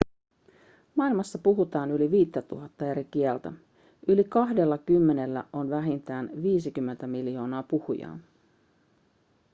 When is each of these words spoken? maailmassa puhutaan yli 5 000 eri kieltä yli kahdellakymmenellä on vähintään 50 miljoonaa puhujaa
maailmassa 0.95 1.37
puhutaan 1.39 1.91
yli 1.91 2.11
5 2.11 2.31
000 2.51 2.69
eri 2.91 3.05
kieltä 3.05 3.53
yli 4.07 4.23
kahdellakymmenellä 4.23 5.43
on 5.53 5.69
vähintään 5.69 6.29
50 6.43 7.07
miljoonaa 7.07 7.63
puhujaa 7.63 8.19